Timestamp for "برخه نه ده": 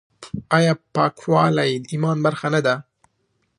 2.25-2.75